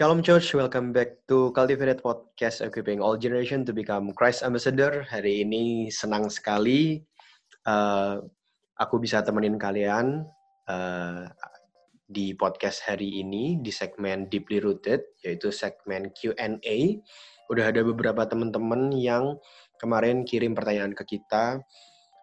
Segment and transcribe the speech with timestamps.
[0.00, 5.04] Shalom Church, welcome back to Cultivated Podcast Equipping All Generation to Become Christ Ambassador.
[5.04, 7.04] Hari ini senang sekali
[7.68, 8.16] uh,
[8.80, 10.24] aku bisa temenin kalian
[10.72, 11.28] uh,
[12.08, 16.96] di podcast hari ini di segmen Deeply Rooted, yaitu segmen Q&A.
[17.52, 19.36] Udah ada beberapa teman-teman yang
[19.76, 21.60] kemarin kirim pertanyaan ke kita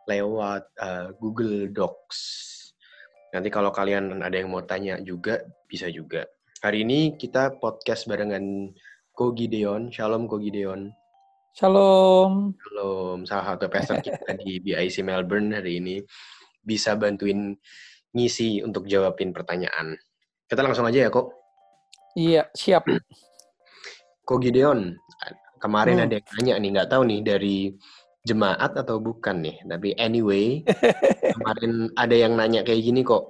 [0.09, 2.18] lewat uh, Google Docs.
[3.38, 6.26] Nanti kalau kalian ada yang mau tanya juga, bisa juga.
[6.58, 8.74] Hari ini kita podcast barengan
[9.14, 9.94] Ko Gideon.
[9.94, 10.90] Shalom Ko Gideon.
[11.54, 12.58] Shalom.
[12.58, 13.30] Shalom.
[13.30, 16.02] Salah satu pastor kita di BIC Melbourne hari ini
[16.66, 17.54] bisa bantuin
[18.18, 20.02] ngisi untuk jawabin pertanyaan.
[20.50, 21.28] Kita langsung aja ya, Kok.
[22.18, 22.90] Iya, siap.
[24.26, 24.98] Ko Gideon,
[25.62, 26.06] kemarin hmm.
[26.10, 27.58] ada yang nanya nih, nggak tahu nih dari
[28.26, 29.62] jemaat atau bukan nih.
[29.62, 30.66] Tapi anyway,
[31.38, 33.30] kemarin ada yang nanya kayak gini kok.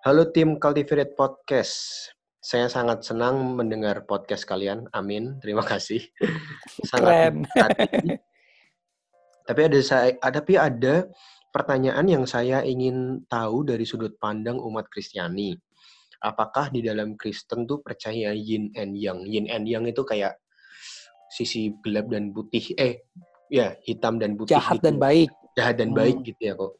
[0.00, 2.16] Halo tim Cultivated Podcast.
[2.38, 4.86] Saya sangat senang mendengar podcast kalian.
[4.94, 5.42] Amin.
[5.42, 6.02] Terima kasih.
[6.90, 7.34] sangat
[9.48, 11.08] tapi ada saya tapi ada
[11.48, 15.56] pertanyaan yang saya ingin tahu dari sudut pandang umat Kristiani.
[16.20, 19.24] Apakah di dalam Kristen tuh percaya yin and yang?
[19.24, 20.36] Yin and yang itu kayak
[21.32, 22.76] sisi gelap dan putih.
[22.76, 23.08] Eh,
[23.48, 24.58] ya hitam dan putih.
[24.58, 24.84] Jahat gitu.
[24.92, 25.30] dan baik.
[25.56, 25.98] Jahat dan hmm.
[25.98, 26.72] baik gitu ya kok.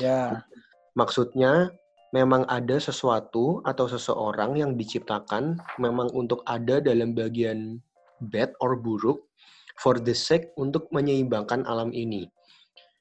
[0.00, 0.20] Ya.
[0.96, 1.52] Maksudnya
[2.14, 7.82] memang ada sesuatu atau seseorang yang diciptakan memang untuk ada dalam bagian
[8.22, 9.26] bad or buruk
[9.74, 12.30] for the sake untuk menyeimbangkan alam ini.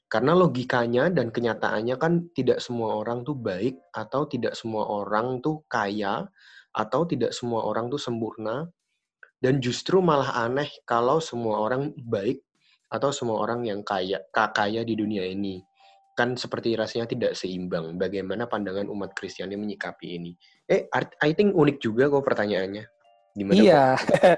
[0.10, 5.62] Karena logikanya dan kenyataannya kan tidak semua orang tuh baik atau tidak semua orang tuh
[5.70, 6.26] kaya
[6.74, 8.66] atau tidak semua orang tuh sempurna
[9.38, 12.42] dan justru malah aneh kalau semua orang baik
[12.90, 15.62] atau semua orang yang kaya kaya di dunia ini
[16.14, 17.98] kan seperti rasanya tidak seimbang.
[17.98, 20.32] Bagaimana pandangan umat Kristiani menyikapi ini?
[20.70, 20.88] Eh,
[21.22, 22.86] I think unik juga kok pertanyaannya.
[23.34, 23.58] Gimana?
[23.58, 23.86] Iya,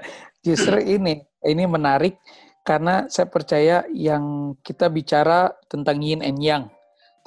[0.46, 2.16] justru ini ini menarik
[2.64, 6.64] karena saya percaya yang kita bicara tentang yin and yang.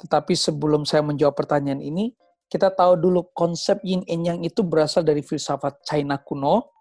[0.02, 2.12] Tetapi sebelum saya menjawab pertanyaan ini,
[2.50, 6.74] kita tahu dulu konsep yin and yang itu berasal dari filsafat China kuno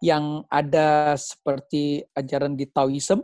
[0.00, 3.20] yang ada seperti ajaran di Taoism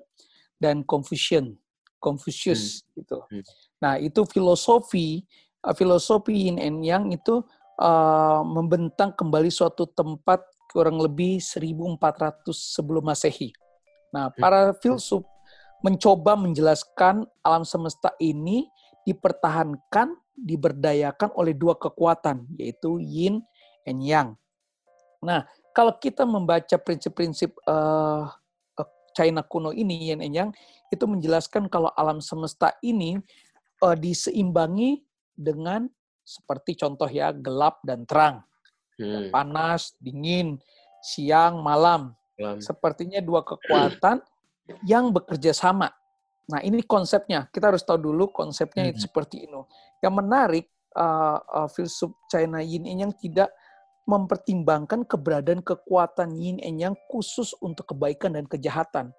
[0.61, 1.57] dan Confucian,
[1.97, 2.87] Confucius hmm.
[3.01, 3.19] gitu.
[3.33, 3.45] Hmm.
[3.83, 5.25] Nah, itu filosofi
[5.67, 7.43] uh, filosofi yin and yang itu
[7.83, 13.51] uh, membentang kembali suatu tempat kurang lebih 1400 sebelum Masehi.
[14.15, 15.25] Nah, para filsuf
[15.85, 18.69] mencoba menjelaskan alam semesta ini
[19.07, 23.45] dipertahankan, diberdayakan oleh dua kekuatan, yaitu yin
[23.87, 24.29] and yang.
[25.23, 28.29] Nah, kalau kita membaca prinsip-prinsip uh,
[29.17, 30.51] China kuno ini, yin and yang,
[30.93, 33.17] itu menjelaskan kalau alam semesta ini
[33.83, 35.03] uh, diseimbangi
[35.37, 35.89] dengan
[36.27, 38.43] seperti contoh ya gelap dan terang,
[38.99, 39.31] hmm.
[39.31, 40.59] panas, dingin,
[41.05, 42.17] siang, malam.
[42.35, 42.59] malam.
[42.59, 44.21] Sepertinya dua kekuatan
[44.91, 45.93] yang bekerja sama.
[46.51, 47.47] Nah ini konsepnya.
[47.51, 48.99] Kita harus tahu dulu konsepnya hmm.
[48.99, 49.63] seperti ini.
[50.03, 50.67] Yang menarik
[50.99, 53.55] uh, uh, filsuf China Yin yang tidak
[54.07, 59.11] mempertimbangkan keberadaan kekuatan yin and yang khusus untuk kebaikan dan kejahatan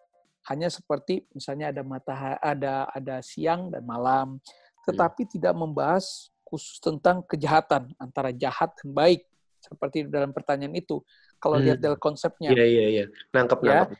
[0.47, 4.39] hanya seperti misalnya ada matahari, ada ada siang dan malam,
[4.87, 5.31] tetapi hmm.
[5.39, 9.27] tidak membahas khusus tentang kejahatan antara jahat dan baik
[9.59, 11.03] seperti dalam pertanyaan itu.
[11.37, 11.65] Kalau hmm.
[11.67, 12.49] lihat dari konsepnya.
[12.55, 13.05] Iya iya iya.
[13.35, 13.91] Nangkep ya.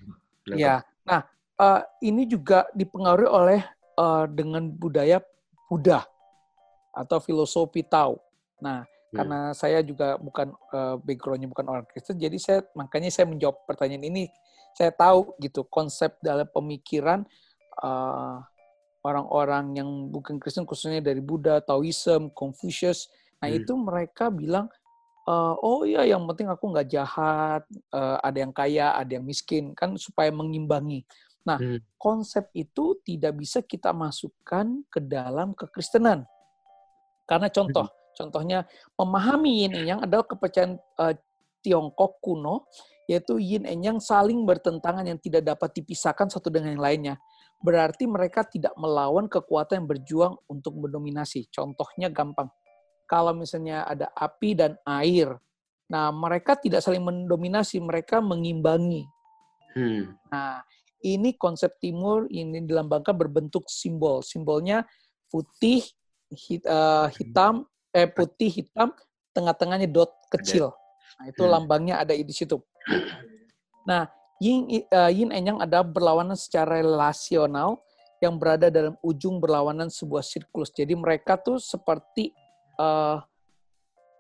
[0.48, 0.56] nangkep.
[0.56, 0.76] Ya.
[1.04, 1.22] Nah,
[1.60, 3.62] uh, ini juga dipengaruhi oleh
[4.00, 5.20] uh, dengan budaya
[5.68, 6.08] Buddha
[6.96, 8.18] atau filosofi Tao.
[8.64, 9.16] Nah, hmm.
[9.20, 14.08] karena saya juga bukan uh, backgroundnya bukan orang Kristen, jadi saya makanya saya menjawab pertanyaan
[14.08, 14.24] ini
[14.78, 17.26] saya tahu gitu konsep dalam pemikiran
[17.82, 18.46] uh,
[19.02, 23.10] orang-orang yang bukan Kristen khususnya dari Buddha, Taoism, Confucius.
[23.42, 23.58] Nah hmm.
[23.66, 24.70] itu mereka bilang,
[25.26, 29.74] uh, oh iya yang penting aku nggak jahat, uh, ada yang kaya, ada yang miskin,
[29.74, 31.02] kan supaya mengimbangi.
[31.42, 31.98] Nah hmm.
[31.98, 36.22] konsep itu tidak bisa kita masukkan ke dalam kekristenan.
[37.26, 38.14] Karena contoh, hmm.
[38.14, 38.60] contohnya
[38.94, 41.18] memahami ini yang adalah kepercayaan uh,
[41.62, 42.70] Tiongkok kuno
[43.08, 47.16] yaitu yin and yang saling bertentangan yang tidak dapat dipisahkan satu dengan yang lainnya.
[47.64, 51.48] Berarti mereka tidak melawan kekuatan yang berjuang untuk mendominasi.
[51.50, 52.52] Contohnya gampang.
[53.08, 55.32] Kalau misalnya ada api dan air,
[55.88, 59.08] nah mereka tidak saling mendominasi, mereka mengimbangi.
[59.72, 60.12] Hmm.
[60.28, 60.60] Nah,
[61.00, 64.20] ini konsep timur ini dilambangkan berbentuk simbol.
[64.20, 64.84] Simbolnya
[65.32, 65.88] putih,
[66.28, 67.64] hit, uh, hitam,
[67.96, 68.92] eh putih hitam,
[69.32, 70.76] tengah-tengahnya dot kecil.
[71.18, 71.52] Nah, itu hmm.
[71.52, 72.62] lambangnya ada di situ.
[73.90, 74.06] Nah,
[74.38, 77.82] yin, uh, yin and yang ada berlawanan secara relasional
[78.18, 80.74] yang berada dalam ujung berlawanan sebuah siklus.
[80.74, 82.34] Jadi mereka tuh seperti
[82.82, 83.22] uh,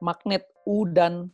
[0.01, 1.29] magnet U dan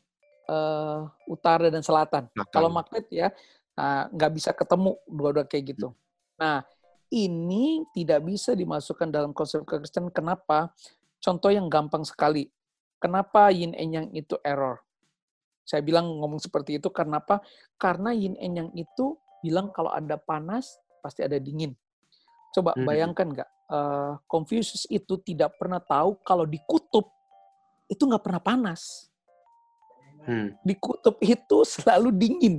[0.48, 2.32] uh, utara dan selatan.
[2.32, 2.52] Makan.
[2.52, 3.28] Kalau magnet ya
[3.76, 5.92] nah, nggak bisa ketemu dua-dua kayak gitu.
[6.40, 6.64] Nah,
[7.12, 10.10] ini tidak bisa dimasukkan dalam konsep kekristenan.
[10.10, 10.72] Kenapa?
[11.20, 12.48] Contoh yang gampang sekali.
[12.98, 14.80] Kenapa yin and yang itu error?
[15.64, 17.40] Saya bilang ngomong seperti itu karena apa?
[17.80, 21.76] Karena yin and yang itu bilang kalau ada panas pasti ada dingin.
[22.54, 22.86] Coba Hmm.
[22.86, 23.50] bayangkan nggak?
[23.74, 27.10] eh, Confucius itu tidak pernah tahu kalau di kutub
[27.90, 29.10] itu nggak pernah panas.
[30.28, 30.56] Hmm.
[30.62, 32.56] Di kutub itu selalu dingin.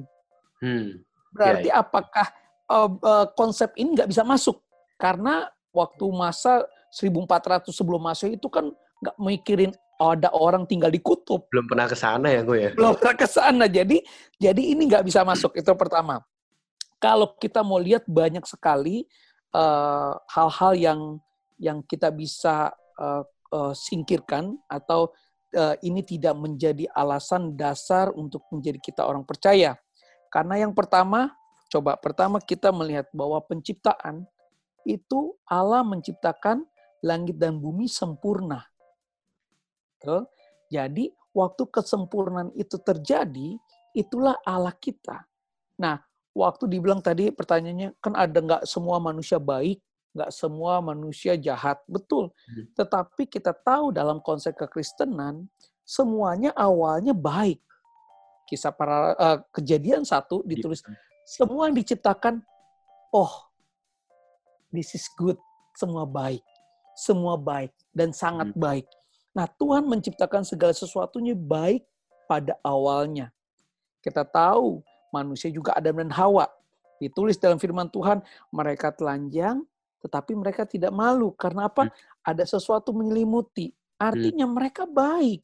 [0.58, 1.00] Hmm.
[1.30, 2.26] Berarti Ya, apakah
[2.64, 4.58] eh, eh, konsep ini nggak bisa masuk?
[4.96, 8.70] Karena waktu masa 1400 sebelum Masehi itu kan
[9.02, 11.46] nggak mikirin ada orang tinggal di kutub.
[11.50, 12.70] Belum pernah ke sana ya gue ya.
[12.74, 13.64] Belum pernah ke sana.
[13.70, 14.02] Jadi
[14.38, 15.54] jadi ini nggak bisa masuk.
[15.54, 16.22] Itu pertama.
[16.98, 19.06] Kalau kita mau lihat banyak sekali
[19.54, 21.00] eh, hal-hal yang
[21.58, 23.22] yang kita bisa eh,
[23.54, 25.14] eh, singkirkan atau
[25.54, 29.78] eh, ini tidak menjadi alasan dasar untuk menjadi kita orang percaya.
[30.34, 31.30] Karena yang pertama,
[31.70, 34.26] coba pertama kita melihat bahwa penciptaan
[34.82, 36.66] itu Allah menciptakan
[37.04, 38.66] langit dan bumi sempurna.
[40.04, 40.22] Betul?
[40.68, 43.56] Jadi waktu kesempurnaan itu terjadi,
[43.96, 45.24] itulah Allah kita.
[45.80, 45.98] Nah,
[46.36, 49.80] waktu dibilang tadi pertanyaannya, kan ada nggak semua manusia baik,
[50.12, 51.80] nggak semua manusia jahat.
[51.88, 52.30] Betul.
[52.46, 52.68] Hmm.
[52.76, 55.48] Tetapi kita tahu dalam konsep kekristenan,
[55.82, 57.58] semuanya awalnya baik.
[58.44, 60.84] Kisah para eh, kejadian satu ditulis
[61.24, 62.44] semua yang diciptakan,
[63.08, 63.32] oh,
[64.68, 65.40] this is good,
[65.72, 66.44] semua baik,
[66.94, 68.60] semua baik dan sangat Hmm.
[68.60, 68.86] baik.
[69.34, 71.82] Nah, Tuhan menciptakan segala sesuatunya baik
[72.30, 73.34] pada awalnya.
[73.98, 76.46] Kita tahu manusia juga Adam dan Hawa.
[77.02, 78.22] Ditulis dalam firman Tuhan,
[78.54, 79.66] mereka telanjang,
[80.00, 81.34] tetapi mereka tidak malu.
[81.34, 81.90] Karena apa?
[82.22, 83.74] Ada sesuatu menyelimuti.
[83.98, 85.42] Artinya mereka baik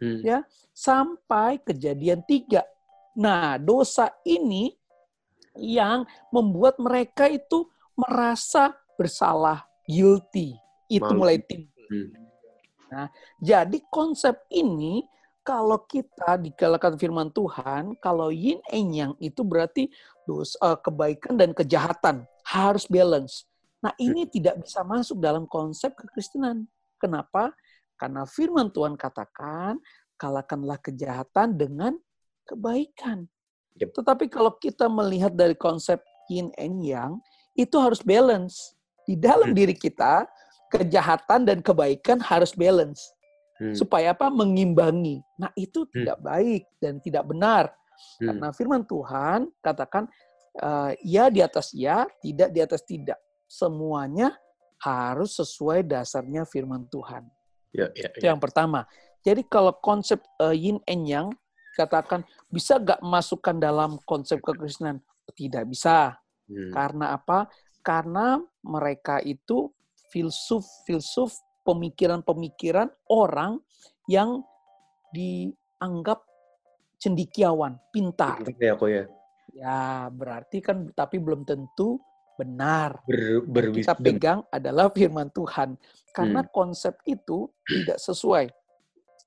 [0.00, 0.24] Hmm.
[0.24, 0.48] Ya.
[0.72, 2.64] sampai kejadian tiga.
[3.12, 4.72] Nah, dosa ini
[5.52, 10.56] yang membuat mereka itu merasa bersalah, guilty.
[10.88, 11.20] Itu Malu.
[11.20, 12.16] mulai timbul.
[12.90, 13.08] Hmm.
[13.38, 15.06] Jadi konsep ini
[15.40, 19.88] kalau kita digalakan firman Tuhan, kalau yin and yang itu berarti
[20.28, 23.48] dosa, eh, kebaikan dan kejahatan harus balance.
[23.80, 26.68] Nah ini tidak bisa masuk dalam konsep kekristenan.
[27.00, 27.56] Kenapa?
[27.96, 29.80] Karena firman Tuhan katakan,
[30.20, 31.96] kalahkanlah kejahatan dengan
[32.44, 33.24] kebaikan.
[33.80, 33.96] Yep.
[33.96, 37.16] Tetapi kalau kita melihat dari konsep yin and yang,
[37.56, 38.76] itu harus balance.
[39.08, 39.56] Di dalam Hmm.
[39.56, 40.28] diri kita,
[40.70, 43.10] kejahatan dan kebaikan harus balance.
[43.60, 43.76] Hmm.
[43.76, 44.32] Supaya apa?
[44.32, 45.20] Mengimbangi.
[45.36, 47.74] Nah itu tidak baik dan tidak benar.
[48.16, 48.32] Hmm.
[48.32, 50.08] Karena firman Tuhan katakan,
[50.56, 53.18] eh, ya di atas ya, tidak di atas tidak.
[53.44, 54.32] Semuanya
[54.80, 57.28] harus sesuai dasarnya firman Tuhan.
[57.76, 58.32] Ya, ya, Itu ya.
[58.32, 58.88] yang pertama.
[59.20, 61.28] Jadi kalau konsep eh, yin and yang
[61.76, 65.04] katakan bisa gak masukkan dalam konsep kekristenan?
[65.36, 66.16] Tidak bisa.
[66.48, 66.72] Hmm.
[66.72, 67.46] Karena apa?
[67.84, 69.68] Karena mereka itu
[70.10, 71.34] filsuf-filsuf
[71.64, 73.62] pemikiran-pemikiran orang
[74.10, 74.42] yang
[75.14, 76.22] dianggap
[77.00, 78.42] cendikiawan, pintar.
[78.60, 79.04] Ya kok ya.
[79.50, 81.98] Ya, berarti kan tapi belum tentu
[82.38, 83.02] benar.
[83.04, 85.74] Ber, Yang kita pegang adalah firman Tuhan.
[86.14, 88.46] Karena konsep itu tidak sesuai.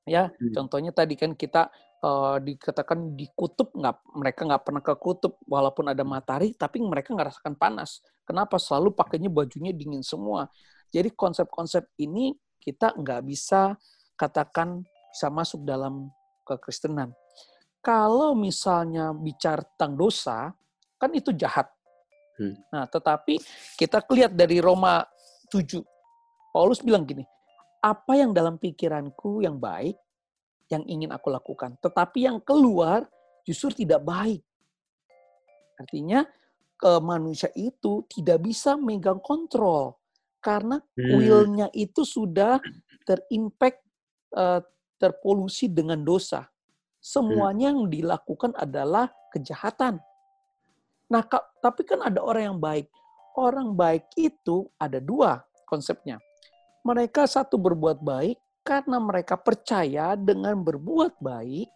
[0.03, 0.51] Ya, Hmm.
[0.51, 1.71] contohnya tadi kan kita
[2.03, 7.15] eh, dikatakan di kutub nggak mereka nggak pernah ke kutub walaupun ada matahari tapi mereka
[7.15, 8.03] nggak rasakan panas.
[8.27, 8.59] Kenapa?
[8.59, 10.51] Selalu pakainya bajunya dingin semua.
[10.93, 13.73] Jadi konsep-konsep ini kita nggak bisa
[14.13, 16.13] katakan bisa masuk dalam
[16.45, 17.11] kekristenan.
[17.83, 20.53] Kalau misalnya bicara tentang dosa,
[20.95, 21.67] kan itu jahat.
[22.39, 22.55] Hmm.
[22.71, 23.37] Nah, tetapi
[23.75, 25.03] kita lihat dari Roma
[25.51, 25.83] 7.
[26.53, 27.25] Paulus bilang gini,
[27.83, 29.99] apa yang dalam pikiranku yang baik,
[30.71, 31.75] yang ingin aku lakukan.
[31.83, 33.03] Tetapi yang keluar
[33.43, 34.41] justru tidak baik.
[35.75, 36.23] Artinya
[36.79, 39.99] ke manusia itu tidak bisa megang kontrol.
[40.43, 41.15] Karena Hmm.
[41.15, 42.59] will-nya itu sudah
[43.07, 43.79] terimpact,
[44.35, 44.61] eh,
[44.99, 46.51] terpolusi dengan dosa.
[46.99, 49.99] Semuanya yang dilakukan adalah kejahatan.
[51.11, 52.87] Nah, ka- tapi kan ada orang yang baik.
[53.35, 56.19] Orang baik itu ada dua konsepnya.
[56.83, 61.67] Mereka satu berbuat baik karena mereka percaya dengan berbuat baik,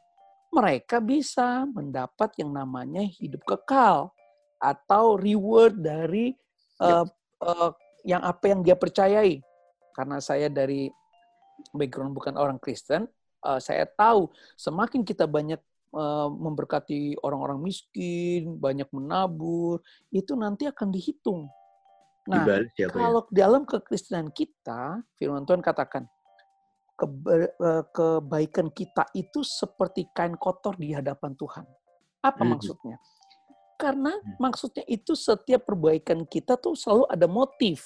[0.52, 4.16] mereka bisa mendapat yang namanya hidup kekal
[4.58, 6.32] atau reward dari
[6.80, 7.06] eh,
[7.44, 7.72] eh,
[8.06, 9.42] yang apa yang dia percayai.
[9.96, 10.92] Karena saya dari
[11.74, 13.10] background bukan orang Kristen,
[13.46, 20.92] eh, saya tahu semakin kita banyak eh, memberkati orang-orang miskin, banyak menabur, itu nanti akan
[20.92, 21.48] dihitung.
[22.28, 22.92] Nah, ya ya.
[22.92, 26.04] kalau dalam kekristenan kita, firman Tuhan katakan,
[27.00, 31.66] keba- eh, kebaikan kita itu seperti kain kotor di hadapan Tuhan.
[32.20, 32.58] Apa Hmm.
[32.58, 33.00] maksudnya?
[33.78, 34.36] Karena Hmm.
[34.42, 37.86] maksudnya itu setiap perbaikan kita tuh selalu ada motif.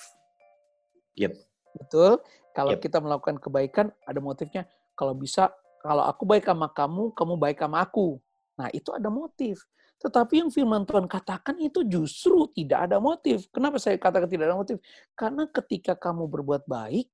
[1.19, 1.35] Yep.
[1.75, 2.23] Betul?
[2.55, 2.81] Kalau Yep.
[2.83, 4.63] kita melakukan kebaikan ada motifnya.
[4.95, 5.51] Kalau bisa,
[5.83, 8.19] kalau aku baik sama kamu, kamu baik sama aku.
[8.55, 9.67] Nah, itu ada motif.
[10.01, 13.45] Tetapi yang firman Tuhan katakan itu justru tidak ada motif.
[13.53, 14.81] Kenapa saya katakan tidak ada motif?
[15.13, 17.05] Karena ketika kamu berbuat baik,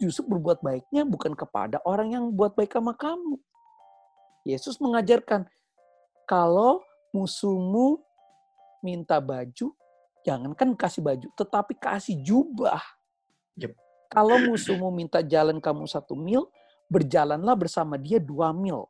[0.00, 3.36] justru berbuat baiknya bukan kepada orang yang buat baik sama kamu.
[4.46, 5.44] Yesus mengajarkan,
[6.24, 6.80] kalau
[7.14, 8.02] musuhmu
[8.84, 9.74] minta baju,
[10.22, 12.82] jangankan kasih baju, tetapi kasih jubah.
[13.58, 13.72] Yep.
[14.08, 16.48] Kalau musuhmu minta jalan kamu satu mil,
[16.88, 18.88] berjalanlah bersama dia dua mil.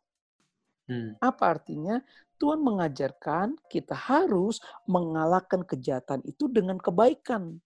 [0.89, 1.19] Hmm.
[1.21, 2.01] Apa artinya?
[2.39, 7.59] Tuhan mengajarkan kita harus mengalahkan kejahatan itu dengan kebaikan.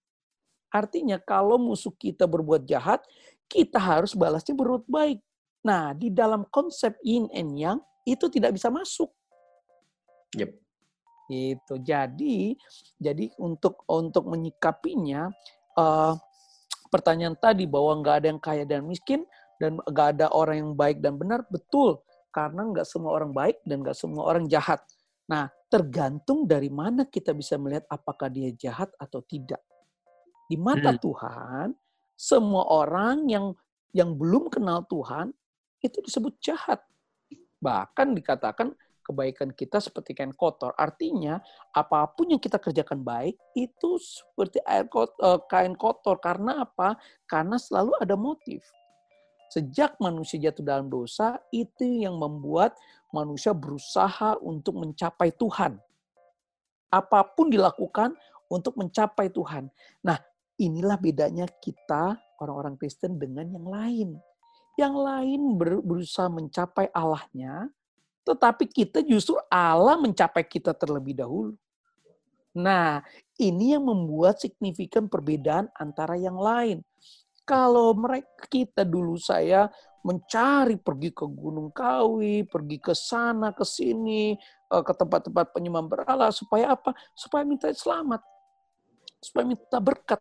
[0.73, 3.04] Artinya kalau musuh kita berbuat jahat,
[3.52, 5.21] kita harus balasnya berbuat baik.
[5.61, 7.78] Nah, di dalam konsep yin and yang
[8.09, 9.12] itu tidak bisa masuk.
[10.37, 10.51] Yep.
[11.33, 11.75] Gitu.
[11.81, 12.57] Jadi,
[13.01, 15.33] jadi untuk untuk menyikapinya,
[15.79, 16.15] eh,
[16.93, 19.25] pertanyaan tadi bahwa nggak ada yang kaya dan miskin
[19.57, 22.05] dan nggak ada orang yang baik dan benar, betul.
[22.33, 24.85] Karena nggak semua orang baik dan nggak semua orang jahat.
[25.29, 29.62] Nah, tergantung dari mana kita bisa melihat apakah dia jahat atau tidak.
[30.51, 31.01] Di mata Hmm.
[31.01, 31.69] Tuhan,
[32.12, 33.57] semua orang yang
[33.97, 35.33] yang belum kenal Tuhan
[35.81, 36.81] itu disebut jahat.
[37.61, 40.73] Bahkan dikatakan kebaikan kita seperti kain kotor.
[40.78, 41.42] Artinya,
[41.75, 46.23] apa pun yang kita kerjakan baik itu seperti air kot- eh, kain kotor.
[46.23, 46.97] Karena apa?
[47.26, 48.62] Karena selalu ada motif.
[49.52, 52.73] Sejak manusia jatuh dalam dosa, itu yang membuat
[53.12, 55.76] manusia berusaha untuk mencapai Tuhan.
[56.88, 58.16] Apa pun dilakukan
[58.49, 59.68] untuk mencapai Tuhan.
[60.00, 60.16] Nah,
[60.56, 64.09] inilah bedanya kita orang-orang Kristen dengan yang lain.
[64.80, 67.68] Yang lain ber- berusaha mencapai Allahnya,
[68.23, 71.55] tetapi kita justru Allah mencapai kita terlebih dahulu.
[72.52, 73.00] Nah,
[73.41, 76.85] ini yang membuat signifikan perbedaan antara yang lain.
[77.43, 79.67] Kalau mereka kita dulu saya
[80.07, 84.35] mencari pergi ke Gunung Kawi, pergi ke sana ke sini,
[84.71, 86.95] eh, ke tempat-tempat penyembah berhala supaya apa?
[87.14, 88.23] Supaya minta selamat.
[89.23, 90.21] Supaya minta berkat.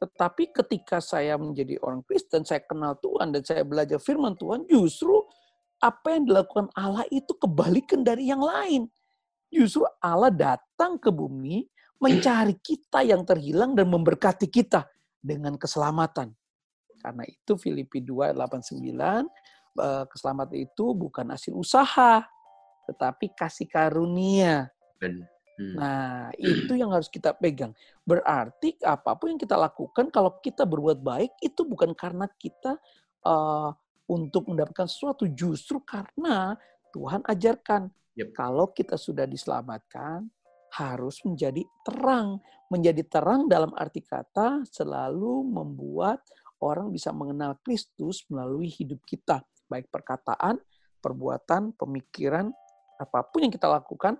[0.00, 5.24] Tetapi ketika saya menjadi orang Kristen, saya kenal Tuhan dan saya belajar firman Tuhan, justru
[5.82, 8.86] apa yang dilakukan Allah itu kebalikan dari yang lain.
[9.50, 11.66] Justru Allah datang ke bumi
[11.98, 14.86] mencari kita yang terhilang dan memberkati kita
[15.18, 16.30] dengan keselamatan.
[17.02, 18.78] Karena itu Filipi 2 ayat 89
[19.82, 22.22] eh, keselamatan itu bukan hasil usaha
[22.86, 24.70] tetapi kasih karunia.
[24.98, 25.26] Ben.
[25.52, 25.74] Hmm.
[25.76, 27.76] Nah, itu yang harus kita pegang.
[28.02, 32.80] Berarti apa pun yang kita lakukan kalau kita berbuat baik itu bukan karena kita
[33.26, 33.70] eh,
[34.08, 36.58] untuk mendapatkan sesuatu, justru karena
[36.92, 38.36] Tuhan ajarkan Yep.
[38.36, 40.28] kalau kita sudah diselamatkan
[40.72, 42.40] harus menjadi terang.
[42.68, 46.24] Menjadi terang dalam arti kata selalu membuat
[46.64, 50.60] orang bisa mengenal Kristus melalui hidup kita, baik perkataan,
[51.04, 52.48] perbuatan, pemikiran,
[52.96, 54.16] apa pun yang kita lakukan,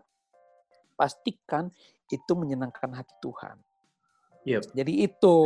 [0.97, 1.73] pastikan
[2.13, 3.57] itu menyenangkan hati Tuhan.
[4.43, 4.75] Yep.
[4.75, 5.37] Jadi itu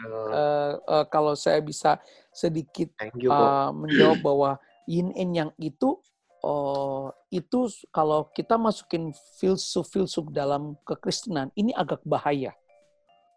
[0.00, 2.00] Uh, eh, kalau saya bisa
[2.32, 4.50] sedikit you uh, menjawab bahwa
[4.88, 5.98] yin and yang itu
[6.40, 12.56] uh, itu kalau kita masukin filsuf-filsuf dalam kekristenan ini agak bahaya.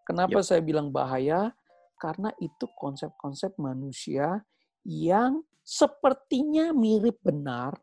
[0.04, 1.52] Kenapa saya bilang bahaya?
[2.00, 4.44] Karena itu konsep-konsep manusia
[4.84, 7.80] yang sepertinya mirip benar,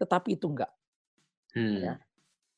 [0.00, 0.72] tetapi itu enggak.
[1.52, 1.76] Hmm.
[1.76, 1.94] ya.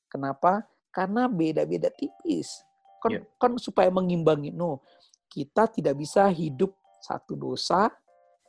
[0.06, 0.66] Kenapa?
[0.94, 2.62] Karena beda-beda tipis.
[3.00, 3.22] Kan, Yep.
[3.40, 4.52] kan supaya mengimbangi.
[4.52, 4.84] No,
[5.26, 7.88] kita tidak bisa hidup satu dosa,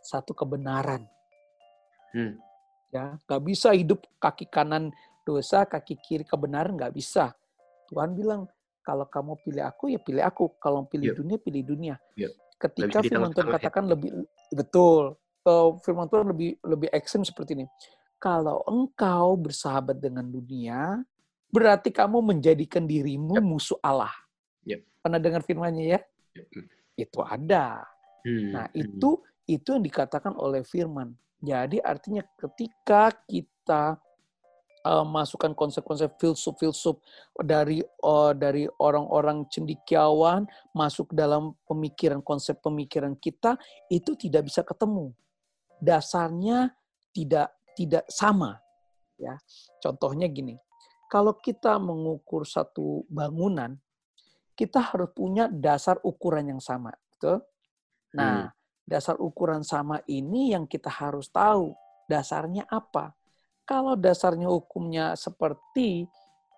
[0.04, 1.08] satu kebenaran.
[2.12, 2.36] Hmm.
[2.92, 4.92] Ya, nggak bisa hidup kaki kanan
[5.24, 7.32] dosa, kaki kiri kebenaran nggak bisa.
[7.88, 8.52] Tuhan bilang
[8.84, 11.18] kalau kamu pilih aku ya pilih aku, kalau pilih Yep.
[11.24, 11.96] dunia pilih dunia.
[12.20, 12.32] Yep.
[12.60, 13.56] Ketika firman Tuhan ditengah-tengah ya.
[13.64, 14.12] katakan lebih
[14.52, 15.04] betul,
[15.48, 17.66] eh, firman Tuhan lebih lebih ekstrim seperti ini.
[18.22, 21.02] Kalau engkau bersahabat dengan dunia,
[21.50, 23.46] berarti kamu menjadikan dirimu Yep.
[23.46, 24.12] musuh Allah.
[24.66, 24.82] Yep.
[25.02, 26.00] Pernah dengar firmannya ya?
[26.38, 26.46] Yep.
[26.98, 27.86] Itu ada.
[28.22, 28.52] Hmm.
[28.54, 28.82] Nah, Hmm.
[28.82, 29.10] itu
[29.50, 31.18] itu yang dikatakan oleh firman.
[31.42, 33.98] Jadi artinya ketika kita
[34.82, 36.98] eh, masukkan konsep-konsep filsuf-filsuf
[37.42, 43.58] dari eh, dari orang-orang cendikiawan masuk dalam pemikiran konsep pemikiran kita
[43.90, 45.14] itu tidak bisa ketemu.
[45.82, 46.74] Dasarnya
[47.14, 48.62] tidak tidak sama
[49.22, 49.38] ya.
[49.78, 50.58] Contohnya gini.
[51.06, 53.78] Kalau kita mengukur satu bangunan,
[54.56, 57.42] kita harus punya dasar ukuran yang sama, betul?
[58.12, 58.52] Nah,
[58.84, 61.72] dasar ukuran sama ini yang kita harus tahu
[62.12, 63.16] dasarnya apa.
[63.64, 66.04] Kalau dasarnya hukumnya seperti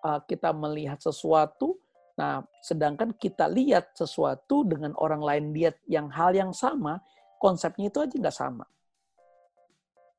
[0.02, 1.78] uh, kita melihat sesuatu,
[2.18, 6.98] nah sedangkan kita lihat sesuatu dengan orang lain lihat yang hal yang sama,
[7.38, 8.66] konsepnya itu aja nggak sama.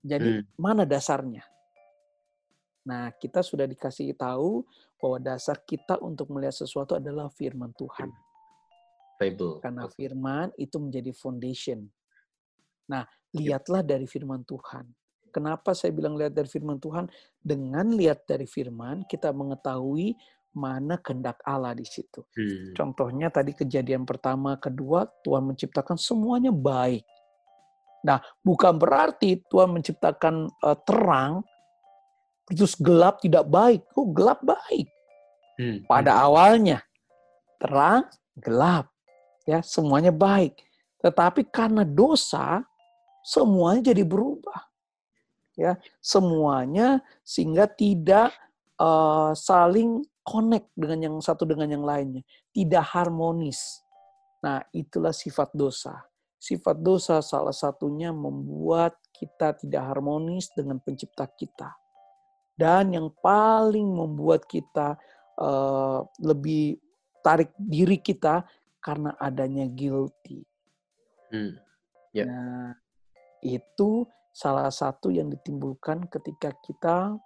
[0.06, 0.56] Jadi hmm.
[0.56, 1.44] mana dasarnya?
[2.86, 4.62] Nah, kita sudah dikasih tahu
[5.02, 8.14] bahwa dasar kita untuk melihat sesuatu adalah firman Tuhan.
[9.18, 9.64] Bible.
[9.64, 11.88] Karena firman itu menjadi foundation.
[12.86, 14.86] Nah, lihatlah dari firman Tuhan.
[15.34, 17.12] Kenapa saya bilang lihat dari firman Tuhan?
[17.44, 20.16] Dengan lihat dari firman, kita mengetahui
[20.56, 22.24] mana kehendak Allah di situ.
[22.32, 22.72] Hmm.
[22.72, 27.04] Contohnya tadi kejadian pertama, kedua, Tuhan menciptakan semuanya baik.
[28.08, 31.44] Nah, bukan berarti Tuhan menciptakan uh, terang,
[32.50, 33.82] terus gelap tidak baik.
[33.98, 34.88] Oh, gelap baik.
[35.56, 35.82] Hmm.
[35.88, 36.84] Pada awalnya,
[37.58, 38.06] terang,
[38.38, 38.92] gelap.
[39.48, 40.60] ya Semuanya baik.
[41.02, 42.66] Tetapi karena dosa,
[43.26, 44.62] semuanya jadi berubah.
[45.56, 48.36] Ya, semuanya sehingga tidak
[48.76, 53.86] uh, saling connect dengan yang satu dengan yang lainnya, tidak harmonis.
[54.44, 56.04] Nah, itulah sifat dosa.
[56.36, 61.72] Sifat dosa salah satunya membuat kita tidak harmonis dengan pencipta kita.
[62.56, 64.96] Dan yang paling membuat kita
[65.40, 66.80] uh, lebih
[67.20, 68.48] tarik diri kita
[68.80, 70.46] karena adanya guilty.
[71.34, 71.60] Hmm.
[72.16, 72.32] Yeah.
[72.32, 72.70] Nah,
[73.44, 77.18] itu salah satu yang ditimbulkan ketika kita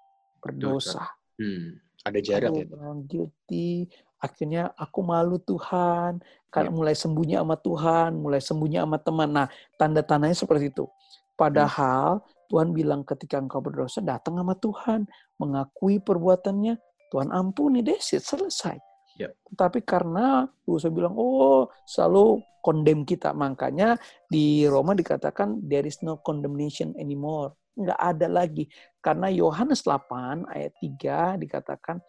[0.41, 1.05] berdosa.
[1.37, 1.77] Hmm.
[2.07, 2.65] Ada jarak ya.
[3.05, 3.91] Guilty,
[4.23, 6.75] akhirnya aku malu Tuhan karena ya.
[6.75, 9.29] mulai sembunyi sama Tuhan, mulai sembunyi sama teman.
[9.29, 10.87] Nah, tanda-tandanya seperti itu.
[11.35, 12.38] Padahal hmm.
[12.49, 15.05] Tuhan bilang ketika engkau berdosa datang sama Tuhan,
[15.37, 16.75] mengakui perbuatannya,
[17.13, 18.77] Tuhan ampuni, desit selesai.
[19.15, 19.29] Ya.
[19.53, 20.49] Tapi karena
[20.81, 23.31] saya bilang, oh selalu condemn kita.
[23.31, 28.67] Makanya di Roma dikatakan there is no condemnation anymore nggak ada lagi.
[28.99, 32.03] Karena Yohanes 8 ayat 3 dikatakan,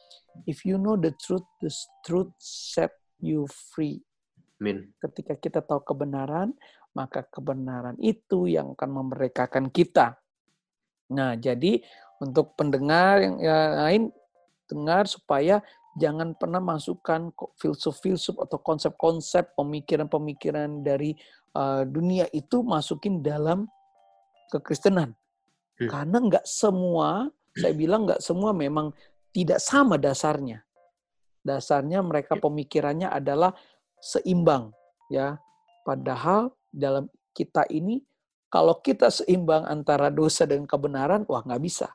[0.51, 1.71] if you know the truth, the
[2.03, 2.91] truth set
[3.23, 4.03] you free.
[4.59, 4.91] Amin.
[4.99, 6.53] Ketika kita tahu kebenaran,
[6.93, 10.19] maka kebenaran itu yang akan memerdekakan kita.
[11.11, 11.83] Nah, jadi
[12.23, 13.37] untuk pendengar yang,
[13.81, 14.03] lain,
[14.71, 15.59] dengar supaya
[15.99, 21.19] jangan pernah masukkan filsuf-filsuf atau konsep-konsep pemikiran-pemikiran dari
[21.59, 23.67] uh, dunia itu masukin dalam
[24.55, 25.19] kekristenan.
[25.81, 25.89] Hmm.
[25.91, 28.95] Karena nggak semua, saya bilang nggak semua memang
[29.35, 30.63] tidak sama dasarnya.
[31.41, 32.43] Dasarnya mereka ya.
[32.43, 33.57] pemikirannya adalah
[33.99, 34.71] seimbang,
[35.09, 35.41] ya.
[35.83, 38.05] Padahal dalam kita ini,
[38.51, 41.87] kalau kita seimbang antara dosa dan kebenaran, wah nggak bisa.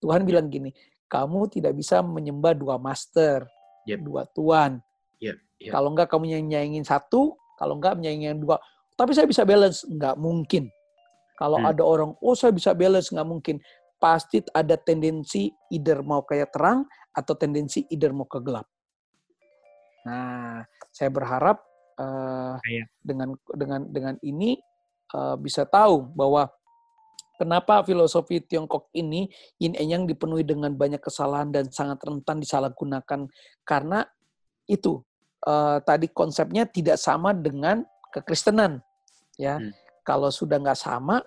[0.00, 0.72] Tuhan bilang gini,
[1.04, 3.44] kamu tidak bisa menyembah dua master,
[3.84, 4.00] yep.
[4.00, 4.80] dua tuan.
[5.20, 5.36] Yep.
[5.68, 5.72] Yep.
[5.76, 8.56] Kalau enggak kamu nyanyiin satu, kalau enggak menyanyiin dua.
[8.96, 10.72] Tapi saya bisa balance, nggak mungkin.
[11.36, 11.70] Kalau hmm.
[11.70, 13.60] ada orang, oh saya bisa balance, nggak mungkin.
[14.00, 18.64] Pasti ada tendensi either mau kayak terang atau tendensi either mau ke gelap.
[20.06, 21.58] Nah, saya berharap
[21.98, 22.56] uh,
[23.02, 24.56] dengan dengan dengan ini
[25.14, 26.50] uh, bisa tahu bahwa
[27.38, 29.30] kenapa filosofi Tiongkok ini
[29.62, 33.30] yin and yang dipenuhi dengan banyak kesalahan dan sangat rentan disalahgunakan?
[33.62, 34.04] Karena
[34.68, 35.00] itu
[35.46, 38.82] uh, tadi konsepnya tidak sama dengan kekristenan
[39.38, 39.62] ya.
[39.62, 39.72] Hmm.
[40.02, 41.20] Kalau sudah nggak sama,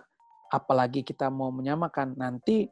[0.49, 2.17] apalagi kita mau menyamakan?
[2.17, 2.65] Nanti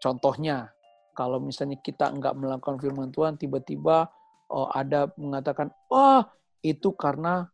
[0.00, 0.72] contohnya
[1.12, 4.08] kalau misalnya kita nggak melakukan firman Tuhan tiba-tiba
[4.48, 6.32] oh, ada mengatakan wah oh,
[6.64, 7.52] itu karena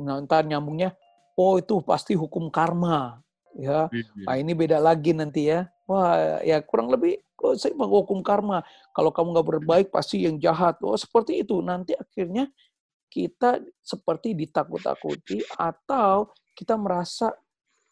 [0.00, 0.96] ntar nyambungnya
[1.34, 3.22] oh itu pasti hukum karma
[3.54, 4.24] ya mm-hmm.
[4.26, 9.14] nah ini beda lagi nanti ya wah ya kurang lebih oh, saya menghukum karma kalau
[9.14, 12.50] kamu nggak berbaik pasti yang jahat oh seperti itu nanti akhirnya
[13.14, 17.30] kita seperti ditakut-takuti atau kita merasa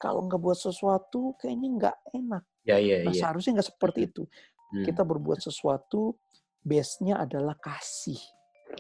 [0.03, 2.43] kalau nggak buat sesuatu kayaknya nggak enak.
[2.67, 3.23] Ya, ya, nah, ya.
[3.23, 4.27] seharusnya nggak seperti itu.
[4.75, 4.83] Hmm.
[4.83, 6.19] Kita berbuat sesuatu,
[6.67, 8.19] base-nya adalah kasih.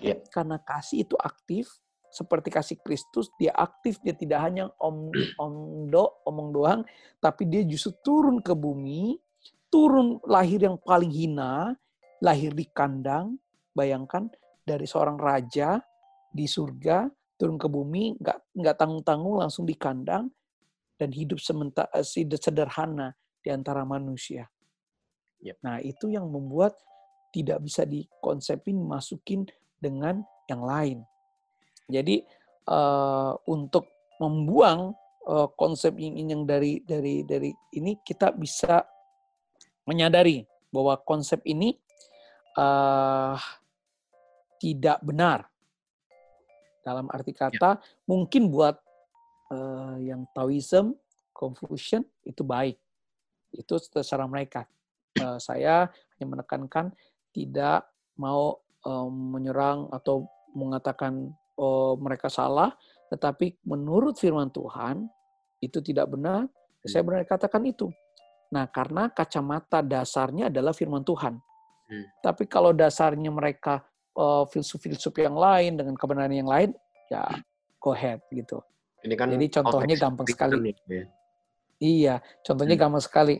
[0.02, 0.18] Ya.
[0.34, 1.70] Karena kasih itu aktif,
[2.12, 5.08] seperti kasih Kristus, dia aktif, dia tidak hanya om,
[5.42, 6.80] om do, omong doang,
[7.18, 9.16] tapi dia justru turun ke bumi,
[9.72, 11.72] turun lahir yang paling hina,
[12.20, 13.40] lahir di kandang,
[13.72, 14.28] bayangkan
[14.62, 15.80] dari seorang raja
[16.28, 17.08] di surga,
[17.40, 20.28] turun ke bumi, nggak nggak tanggung-tanggung langsung di kandang
[21.00, 22.06] dan hidup sementara eh,
[22.38, 24.46] sederhana di antara manusia.
[25.42, 25.58] Yep.
[25.66, 26.78] Nah itu yang membuat
[27.34, 29.42] tidak bisa dikonsepin masukin
[29.82, 30.98] dengan yang lain.
[31.90, 32.22] Jadi
[32.68, 33.90] uh, untuk
[34.22, 34.94] membuang
[35.26, 38.86] uh, konsep ini yang dari dari dari ini kita bisa
[39.86, 41.74] menyadari bahwa konsep ini
[42.56, 43.36] uh,
[44.62, 45.50] tidak benar
[46.82, 47.82] dalam arti kata, ya.
[48.06, 48.74] mungkin buat
[49.54, 50.94] uh, yang Taoism,
[51.30, 52.78] Confucian itu baik.
[53.54, 54.66] Itu terserah mereka.
[55.18, 55.86] Uh, saya
[56.18, 56.90] hanya menekankan
[57.30, 57.86] tidak
[58.18, 62.72] mau um, menyerang atau mengatakan oh, mereka salah,
[63.12, 65.04] tetapi menurut firman Tuhan
[65.60, 66.48] itu tidak benar.
[66.82, 67.08] Saya hmm.
[67.08, 67.86] benar katakan itu.
[68.52, 71.38] Nah, karena kacamata dasarnya adalah firman Tuhan.
[71.88, 72.04] Hmm.
[72.20, 73.80] Tapi kalau dasarnya mereka
[74.16, 76.70] uh, filsuf-filsuf yang lain dengan kebenaran yang lain,
[77.08, 77.24] ya
[77.80, 78.60] go ahead gitu.
[79.02, 80.70] Ini kan Jadi contohnya gampang sekali.
[80.86, 81.04] Ya.
[81.82, 82.14] Iya,
[82.46, 82.84] contohnya hmm.
[82.86, 83.36] gampang sekali.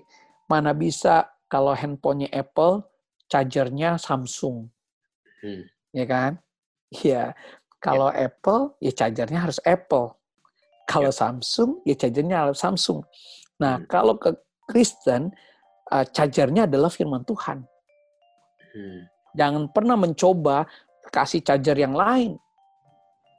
[0.51, 2.83] Mana bisa kalau handphonenya Apple,
[3.31, 4.67] chargernya Samsung.
[5.45, 5.63] Hmm.
[5.95, 6.41] Ya kan?
[6.91, 7.37] Iya.
[7.83, 8.31] Kalau ya.
[8.31, 10.15] Apple, ya chargernya harus Apple.
[10.87, 11.19] Kalau ya.
[11.19, 13.03] Samsung, ya chargernya harus Samsung.
[13.59, 13.91] Nah, hmm.
[13.91, 14.31] kalau ke
[14.71, 15.35] Kristen,
[15.91, 17.67] uh, chargernya adalah firman Tuhan.
[18.73, 19.01] Hmm.
[19.35, 20.65] Jangan pernah mencoba
[21.11, 22.39] kasih charger yang lain.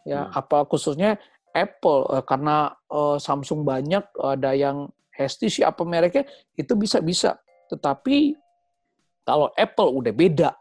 [0.04, 0.36] Ya, hmm.
[0.36, 1.16] apa khususnya
[1.56, 6.28] Apple uh, karena uh, Samsung banyak ada yang HTC apa mereknya
[6.60, 7.40] itu bisa bisa.
[7.72, 8.36] Tetapi
[9.24, 10.52] kalau Apple udah beda.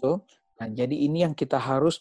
[0.00, 0.24] So,
[0.56, 2.00] nah, jadi ini yang kita harus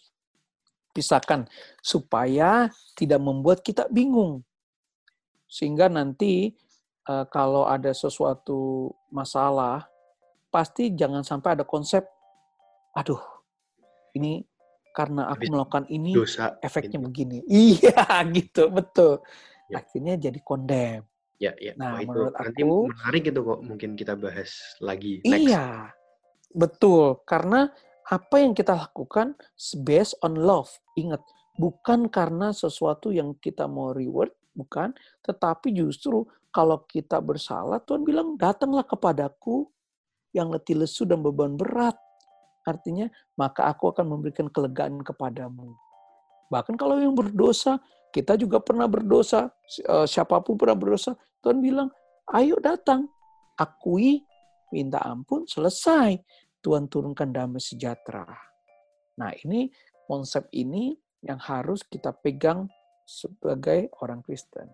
[0.91, 1.47] pisahkan
[1.79, 4.43] supaya tidak membuat kita bingung.
[5.47, 6.55] Sehingga nanti
[7.07, 9.87] uh, kalau ada sesuatu masalah,
[10.51, 12.03] pasti jangan sampai ada konsep,
[12.95, 13.19] aduh,
[14.15, 14.43] ini
[14.91, 17.07] karena aku melakukan ini, dosa, efeknya gitu.
[17.07, 17.37] begini.
[17.71, 19.23] Iya, gitu, betul.
[19.71, 19.79] Ya.
[19.79, 21.07] Akhirnya jadi kondem.
[21.41, 21.73] Ya, ya.
[21.73, 25.25] Nah, oh, menurut nanti aku menarik itu kok mungkin kita bahas lagi.
[25.25, 25.41] Next.
[25.47, 25.65] Iya,
[26.53, 27.23] betul.
[27.25, 27.71] Karena
[28.09, 29.37] apa yang kita lakukan
[29.85, 30.71] based on love.
[30.97, 31.21] Ingat,
[31.59, 38.35] bukan karena sesuatu yang kita mau reward, bukan, tetapi justru kalau kita bersalah, Tuhan bilang,
[38.35, 39.71] datanglah kepadaku
[40.35, 41.95] yang letih lesu dan beban berat.
[42.67, 43.07] Artinya,
[43.39, 45.73] maka aku akan memberikan kelegaan kepadamu.
[46.51, 47.79] Bahkan kalau yang berdosa,
[48.11, 51.89] kita juga pernah berdosa, eh, siapa pun pernah berdosa, Tuhan bilang,
[52.35, 53.07] ayo datang,
[53.55, 54.27] akui,
[54.75, 56.19] minta ampun, selesai.
[56.61, 58.25] Tuhan turunkan damai sejahtera.
[59.17, 59.69] Nah ini
[60.05, 62.69] konsep ini yang harus kita pegang
[63.05, 64.69] sebagai orang Kristen.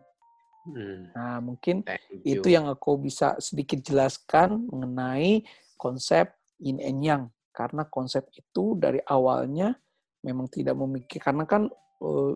[0.68, 1.08] Hmm.
[1.16, 1.88] Nah, mungkin
[2.28, 5.48] itu yang aku bisa sedikit jelaskan mengenai
[5.80, 7.24] konsep yin and yang.
[7.56, 9.74] Karena konsep itu dari awalnya
[10.22, 11.72] memang tidak memikir karena kan
[12.04, 12.34] uh,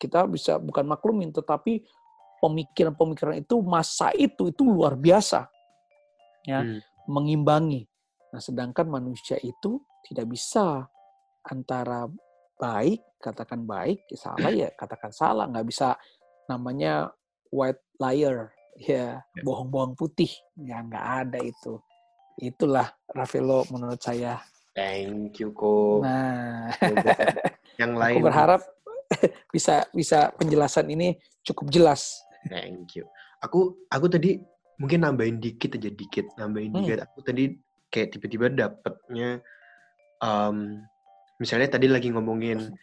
[0.00, 1.84] kita bisa bukan maklumin tetapi
[2.40, 5.46] pemikiran-pemikiran itu masa itu itu luar biasa.
[6.48, 6.80] Ya, hmm.
[7.04, 7.89] mengimbangi.
[8.30, 10.86] Nah, sedangkan manusia itu tidak bisa
[11.46, 12.06] antara
[12.60, 15.96] baik katakan baik, salah ya katakan salah, nggak bisa
[16.48, 17.12] namanya
[17.52, 18.48] white liar,
[18.80, 21.76] ya, ya bohong-bohong putih, ya nggak ada itu.
[22.40, 24.40] Itulah Rafaelo menurut saya.
[24.72, 26.00] Thank you kok.
[26.00, 26.72] Nah,
[27.76, 28.16] yang lain.
[28.16, 28.60] Aku berharap
[29.54, 32.24] bisa bisa penjelasan ini cukup jelas.
[32.48, 33.04] Thank you.
[33.44, 34.40] Aku aku tadi
[34.80, 36.78] mungkin nambahin dikit aja dikit, nambahin hmm.
[36.80, 36.98] dikit.
[37.04, 37.52] Aku tadi
[37.90, 39.42] kayak tiba-tiba dapetnya
[40.22, 40.80] um,
[41.40, 42.76] misalnya tadi lagi ngomongin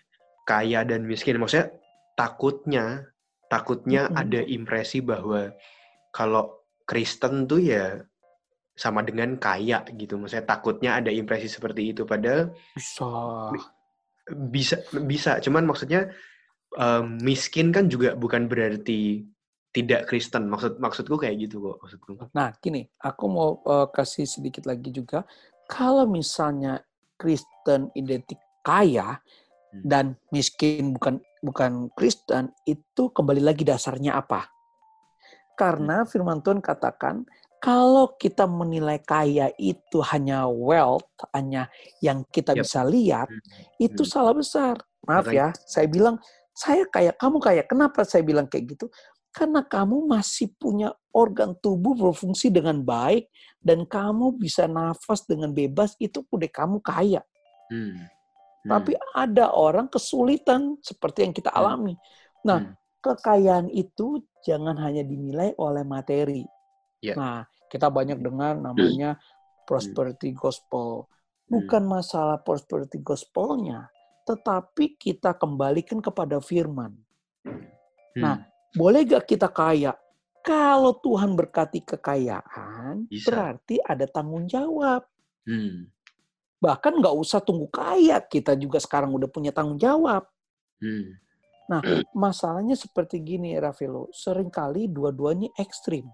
[0.48, 1.72] kaya dan miskin, maksudnya
[2.18, 3.06] takutnya
[3.48, 4.22] takutnya mm-hmm.
[4.22, 5.52] ada impresi bahwa
[6.12, 8.00] kalau Kristen tuh ya
[8.78, 10.16] sama dengan kaya gitu.
[10.16, 12.08] Maksudnya takutnya ada impresi seperti itu.
[12.08, 12.56] Padahal
[12.88, 13.16] bisa
[14.32, 15.32] bisa bisa.
[15.44, 16.12] Cuman maksudnya
[16.80, 19.28] um, miskin kan juga bukan berarti
[19.78, 20.50] tidak Kristen.
[20.50, 22.12] Maksud maksudku kayak gitu kok maksudku.
[22.34, 25.22] Nah, gini, aku mau uh, kasih sedikit lagi juga.
[25.70, 26.82] Kalau misalnya
[27.22, 29.86] Kristen identik kaya hmm.
[29.86, 34.50] dan miskin bukan bukan Kristen, itu kembali lagi dasarnya apa?
[35.54, 36.10] Karena hmm.
[36.10, 37.22] firman Tuhan katakan,
[37.62, 41.70] kalau kita menilai kaya itu hanya wealth, hanya
[42.02, 42.66] yang kita yep.
[42.66, 43.78] bisa lihat, hmm.
[43.78, 44.10] itu hmm.
[44.10, 44.82] salah besar.
[45.06, 46.20] Maaf ya, saya bilang,
[46.58, 47.62] saya kaya, kamu kaya.
[47.64, 48.90] Kenapa saya bilang kayak gitu?
[49.38, 53.30] Karena kamu masih punya organ tubuh berfungsi dengan baik,
[53.62, 57.22] dan kamu bisa nafas dengan bebas, itu udah kamu kaya.
[57.70, 58.10] Hmm.
[58.66, 59.14] Tapi hmm.
[59.14, 61.60] ada orang kesulitan seperti yang kita hmm.
[61.62, 61.94] alami.
[62.42, 62.74] Nah, hmm.
[63.06, 66.42] kekayaan itu jangan hanya dinilai oleh materi.
[67.06, 67.14] Yeah.
[67.14, 67.38] Nah,
[67.70, 69.22] kita banyak dengar namanya
[69.70, 71.06] prosperity gospel.
[71.46, 73.88] Bukan masalah prosperity gospelnya,
[74.26, 76.98] tetapi kita kembalikan kepada firman.
[78.18, 78.44] Nah,
[78.76, 79.96] boleh gak kita kaya?
[80.48, 83.28] Kalau Tuhan berkati kekayaan, Bisa.
[83.28, 85.04] berarti ada tanggung jawab.
[85.44, 85.92] Hmm.
[86.64, 90.24] Bahkan nggak usah tunggu kaya, kita juga sekarang udah punya tanggung jawab.
[90.80, 91.20] Hmm.
[91.68, 91.84] Nah,
[92.16, 94.08] masalahnya seperti gini, Rafaelo.
[94.16, 96.08] Seringkali dua-duanya ekstrim.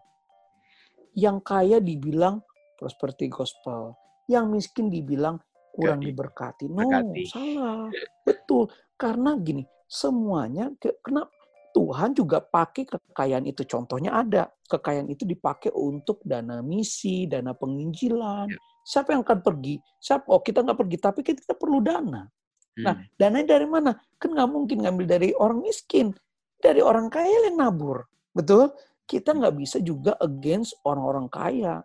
[1.13, 2.41] Yang kaya dibilang
[2.81, 3.93] prosperity gospel.
[4.25, 5.37] Yang miskin dibilang
[5.77, 6.73] kurang diberkati.
[6.73, 7.21] No, Berkati.
[7.29, 7.85] salah.
[8.25, 8.65] Betul.
[8.97, 10.73] Karena gini, semuanya,
[11.05, 11.29] kenapa
[11.73, 13.65] Tuhan juga pakai kekayaan itu.
[13.65, 14.45] Contohnya ada.
[14.69, 18.47] Kekayaan itu dipakai untuk dana misi, dana penginjilan.
[18.47, 18.59] Ya.
[18.85, 19.81] Siapa yang akan pergi?
[19.97, 20.29] Siapa?
[20.29, 22.29] Oh kita nggak pergi, tapi kita perlu dana.
[22.73, 23.17] Nah, hmm.
[23.17, 23.91] dana dari mana?
[24.21, 26.13] Kan nggak mungkin ngambil dari orang miskin.
[26.61, 28.05] Dari orang kaya yang nabur.
[28.33, 28.73] Betul?
[29.09, 31.81] Kita nggak bisa juga against orang-orang kaya.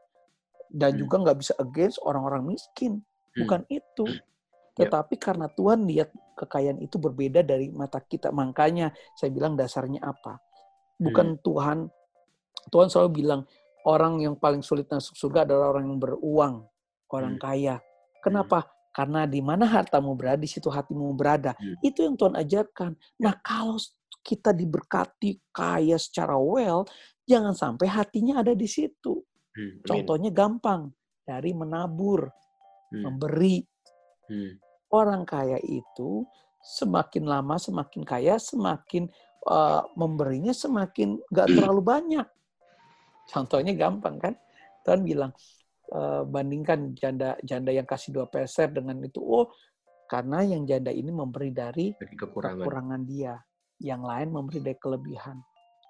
[0.68, 1.01] Dan hmm.
[1.01, 3.01] juga nggak bisa against orang-orang miskin.
[3.37, 3.79] Bukan hmm.
[3.81, 4.05] itu.
[4.79, 4.87] Ya.
[4.87, 8.31] Tetapi karena Tuhan lihat kekayaan itu berbeda dari mata kita.
[8.31, 10.38] Makanya saya bilang dasarnya apa?
[11.03, 11.43] Bukan hmm.
[11.43, 11.79] Tuhan.
[12.71, 13.43] Tuhan selalu bilang
[13.83, 16.55] orang yang paling sulit masuk surga adalah orang yang beruang,
[17.11, 17.43] orang hmm.
[17.43, 17.77] kaya.
[18.23, 18.62] Kenapa?
[18.62, 18.71] Hmm.
[18.95, 21.59] Karena di mana hartamu berada, di situ hatimu berada.
[21.59, 21.79] Hmm.
[21.83, 22.95] Itu yang Tuhan ajarkan.
[23.19, 23.79] Nah, kalau
[24.23, 26.87] kita diberkati kaya secara well,
[27.27, 29.23] jangan sampai hatinya ada di situ.
[29.55, 29.83] Hmm.
[29.83, 30.95] Contohnya gampang,
[31.27, 32.31] dari menabur,
[32.95, 33.03] hmm.
[33.03, 33.59] memberi.
[34.29, 36.24] Hmm orang kaya itu
[36.62, 39.09] semakin lama semakin kaya, semakin
[39.46, 42.27] uh, memberinya semakin gak terlalu banyak.
[43.29, 44.35] Contohnya gampang kan?
[44.83, 45.33] Tuhan bilang,
[45.92, 49.53] uh, bandingkan janda janda yang kasih dua peser dengan itu, oh
[50.09, 52.64] karena yang janda ini memberi dari, dari kekurangan.
[52.64, 53.37] kekurangan dia,
[53.85, 55.37] yang lain memberi dari kelebihan.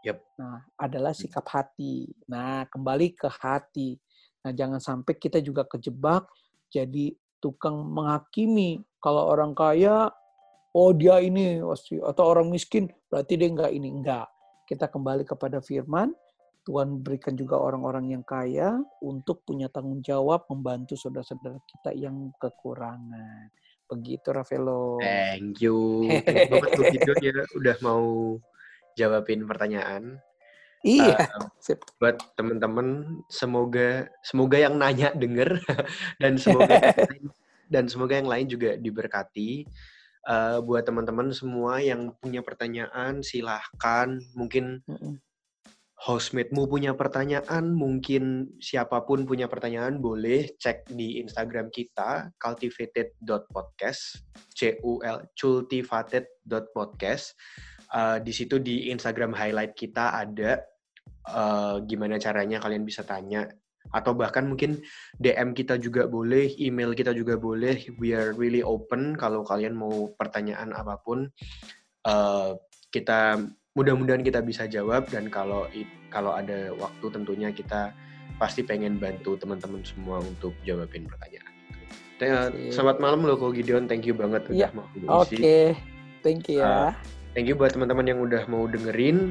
[0.03, 0.19] Yep.
[0.39, 1.21] Nah, adalah hmm.
[1.23, 2.07] sikap hati.
[2.31, 3.99] Nah, kembali ke hati.
[4.43, 6.27] Nah, jangan sampai kita juga kejebak
[6.71, 10.11] jadi tukang menghakimi kalau orang kaya
[10.75, 11.63] oh dia ini
[12.05, 14.27] atau orang miskin berarti dia enggak ini enggak
[14.69, 16.13] kita kembali kepada firman
[16.69, 23.49] Tuhan berikan juga orang-orang yang kaya untuk punya tanggung jawab membantu saudara-saudara kita yang kekurangan.
[23.89, 25.01] Begitu Ravelo.
[25.01, 26.05] Thank you.
[26.29, 28.37] Thank banget videonya udah mau
[29.01, 30.21] jawabin pertanyaan.
[30.85, 31.17] Iya.
[31.41, 31.49] Uh,
[31.97, 35.65] buat teman-teman semoga semoga yang nanya denger
[36.23, 36.77] dan semoga
[37.69, 39.69] dan semoga yang lain juga diberkati.
[40.29, 44.21] Uh, buat teman-teman semua yang punya pertanyaan, silahkan.
[44.37, 44.85] Mungkin
[45.99, 54.23] hostmate-mu punya pertanyaan, mungkin siapa pun punya pertanyaan, boleh cek di Instagram kita, cultivated.podcast,
[54.55, 57.35] C-U-L, cultivated.podcast.
[57.89, 60.61] Uh, di situ di Instagram highlight kita ada
[61.27, 63.49] uh, gimana caranya kalian bisa tanya
[63.95, 64.81] atau bahkan mungkin
[65.17, 67.89] DM kita juga boleh, email kita juga boleh.
[67.97, 71.33] We are really open kalau kalian mau pertanyaan apa pun.
[72.07, 72.57] Uh,
[72.89, 73.37] kita
[73.77, 75.69] mudah-mudahan kita bisa jawab dan kalau
[76.09, 77.93] kalau ada waktu tentunya kita
[78.41, 81.53] pasti pengen bantu teman-teman semua untuk jawabin pertanyaan.
[82.19, 82.75] Okay.
[82.75, 84.69] Selamat malam loh Ko Gideon, thank you banget udah ya.
[84.75, 84.87] mau
[85.23, 85.65] Oke, okay.
[86.27, 86.91] thank you ya.
[86.91, 86.93] Uh,
[87.31, 89.31] thank you buat teman-teman yang udah mau dengerin.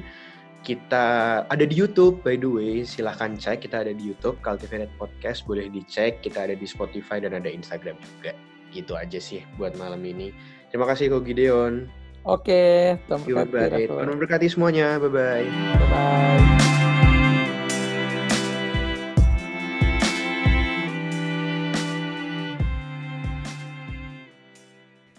[0.65, 1.05] Kita
[1.47, 2.73] ada di YouTube, by the way.
[2.83, 5.45] Silahkan cek, kita ada di YouTube, Cultivated Podcast.
[5.45, 8.33] Boleh dicek, kita ada di Spotify dan ada Instagram juga.
[8.73, 10.33] Gitu aja sih buat malam ini.
[10.73, 11.87] Terima kasih Ko Gideon.
[12.27, 13.87] Oke, Tuhan berkati.
[13.87, 14.99] Tuhan memberkati semuanya.
[14.99, 15.47] Bye-bye.
[15.47, 16.67] Bye-bye.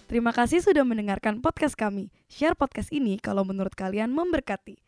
[0.08, 2.08] Terima kasih sudah mendengarkan podcast kami.
[2.32, 4.87] Share podcast ini kalau menurut kalian memberkati.